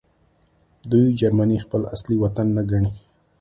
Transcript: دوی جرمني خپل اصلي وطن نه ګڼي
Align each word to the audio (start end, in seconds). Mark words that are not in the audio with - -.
دوی 0.89 1.05
جرمني 1.19 1.57
خپل 1.65 1.81
اصلي 1.95 2.15
وطن 2.23 2.47
نه 2.55 2.63
ګڼي 2.69 2.89